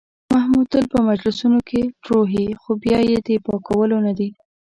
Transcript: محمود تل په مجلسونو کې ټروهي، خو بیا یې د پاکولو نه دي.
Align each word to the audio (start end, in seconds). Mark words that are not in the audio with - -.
محمود 0.33 0.65
تل 0.73 0.85
په 0.93 0.99
مجلسونو 1.09 1.59
کې 1.69 1.81
ټروهي، 2.03 2.47
خو 2.61 2.69
بیا 2.83 2.99
یې 3.09 3.17
د 3.27 3.29
پاکولو 3.45 3.97
نه 4.05 4.13
دي. 4.17 4.29